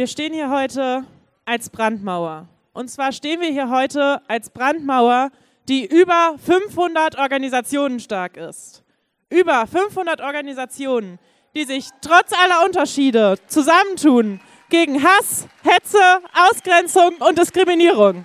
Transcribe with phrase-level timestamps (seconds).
[0.00, 1.04] Wir stehen hier heute
[1.44, 2.48] als Brandmauer.
[2.72, 5.30] Und zwar stehen wir hier heute als Brandmauer,
[5.68, 8.82] die über 500 Organisationen stark ist.
[9.28, 11.18] Über 500 Organisationen,
[11.54, 14.40] die sich trotz aller Unterschiede zusammentun
[14.70, 18.24] gegen Hass, Hetze, Ausgrenzung und Diskriminierung.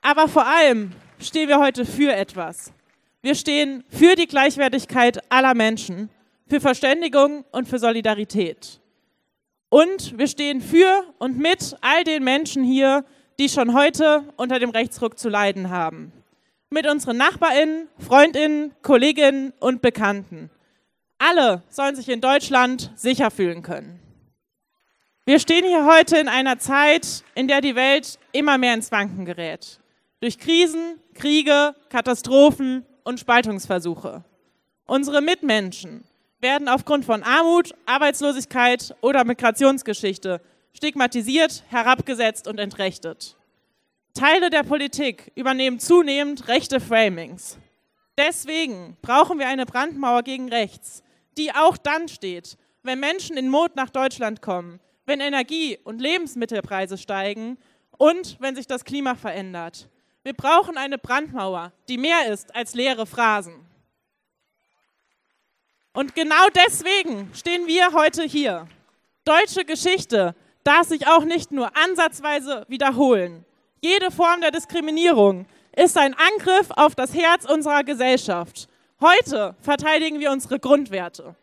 [0.00, 0.90] Aber vor allem
[1.20, 2.72] stehen wir heute für etwas.
[3.20, 6.10] Wir stehen für die Gleichwertigkeit aller Menschen,
[6.48, 8.81] für Verständigung und für Solidarität.
[9.72, 13.06] Und wir stehen für und mit all den Menschen hier,
[13.38, 16.12] die schon heute unter dem Rechtsruck zu leiden haben.
[16.68, 20.50] Mit unseren Nachbarinnen, Freundinnen, Kolleginnen und Bekannten.
[21.16, 23.98] Alle sollen sich in Deutschland sicher fühlen können.
[25.24, 29.24] Wir stehen hier heute in einer Zeit, in der die Welt immer mehr ins Wanken
[29.24, 29.80] gerät.
[30.20, 34.22] Durch Krisen, Kriege, Katastrophen und Spaltungsversuche.
[34.84, 36.04] Unsere Mitmenschen,
[36.42, 40.40] werden aufgrund von Armut, Arbeitslosigkeit oder Migrationsgeschichte
[40.74, 43.36] stigmatisiert, herabgesetzt und entrechtet.
[44.14, 47.58] Teile der Politik übernehmen zunehmend rechte Framings.
[48.18, 51.02] Deswegen brauchen wir eine Brandmauer gegen rechts,
[51.38, 56.98] die auch dann steht, wenn Menschen in Not nach Deutschland kommen, wenn Energie- und Lebensmittelpreise
[56.98, 57.56] steigen
[57.96, 59.88] und wenn sich das Klima verändert.
[60.24, 63.54] Wir brauchen eine Brandmauer, die mehr ist als leere Phrasen.
[65.92, 68.66] Und genau deswegen stehen wir heute hier.
[69.24, 73.44] Deutsche Geschichte darf sich auch nicht nur ansatzweise wiederholen.
[73.82, 78.68] Jede Form der Diskriminierung ist ein Angriff auf das Herz unserer Gesellschaft.
[79.00, 81.34] Heute verteidigen wir unsere Grundwerte.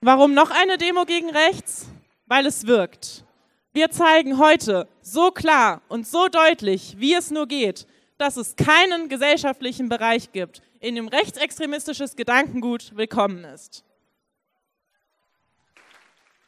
[0.00, 1.86] Warum noch eine Demo gegen rechts?
[2.26, 3.24] Weil es wirkt.
[3.72, 7.86] Wir zeigen heute so klar und so deutlich, wie es nur geht,
[8.20, 13.82] dass es keinen gesellschaftlichen Bereich gibt, in dem rechtsextremistisches Gedankengut willkommen ist.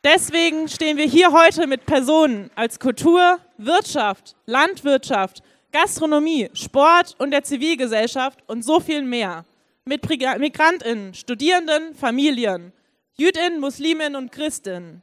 [0.04, 7.42] Deswegen stehen wir hier heute mit Personen als Kultur, Wirtschaft, Landwirtschaft, Gastronomie, Sport und der
[7.42, 9.46] Zivilgesellschaft und so viel mehr.
[9.86, 12.72] Mit Migrantinnen, Studierenden, Familien,
[13.14, 15.00] Jüdinnen, Musliminnen und Christinnen.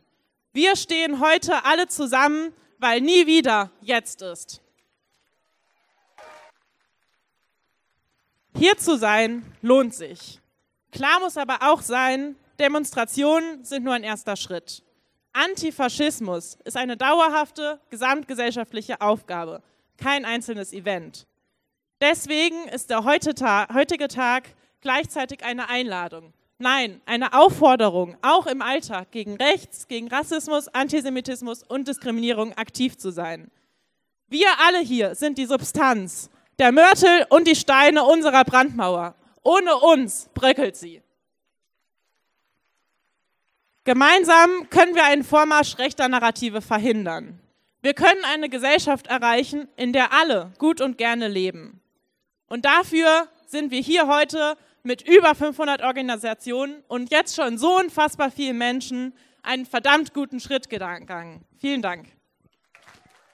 [0.53, 4.61] Wir stehen heute alle zusammen, weil nie wieder jetzt ist.
[8.59, 10.41] Hier zu sein lohnt sich.
[10.91, 14.83] Klar muss aber auch sein, Demonstrationen sind nur ein erster Schritt.
[15.31, 19.61] Antifaschismus ist eine dauerhafte gesamtgesellschaftliche Aufgabe,
[19.95, 21.25] kein einzelnes Event.
[22.01, 24.49] Deswegen ist der heutige Tag
[24.81, 26.33] gleichzeitig eine Einladung.
[26.57, 33.11] Nein, eine Aufforderung, auch im Alltag gegen Rechts, gegen Rassismus, Antisemitismus und Diskriminierung aktiv zu
[33.11, 33.51] sein.
[34.27, 39.15] Wir alle hier sind die Substanz der Mörtel und die Steine unserer Brandmauer.
[39.43, 41.01] Ohne uns bröckelt sie.
[43.85, 47.39] Gemeinsam können wir einen Vormarsch rechter Narrative verhindern.
[47.81, 51.81] Wir können eine Gesellschaft erreichen, in der alle gut und gerne leben.
[52.47, 58.31] Und dafür sind wir hier heute mit über 500 Organisationen und jetzt schon so unfassbar
[58.31, 61.45] vielen Menschen einen verdammt guten Schritt gegangen.
[61.57, 62.18] Vielen Dank.